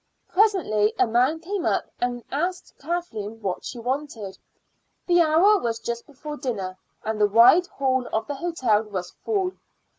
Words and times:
Presently 0.29 0.95
a 0.97 1.05
man 1.05 1.39
came 1.39 1.63
up 1.63 1.85
and 1.99 2.23
asked 2.31 2.73
Kathleen 2.79 3.39
what 3.39 3.63
she 3.63 3.77
wanted. 3.77 4.35
The 5.05 5.21
hour 5.21 5.59
was 5.59 5.77
just 5.77 6.07
before 6.07 6.37
dinner, 6.37 6.75
and 7.03 7.21
the 7.21 7.27
wide 7.29 7.67
hall 7.67 8.07
of 8.11 8.25
the 8.25 8.33
hotel 8.33 8.81
was 8.81 9.11
full. 9.11 9.51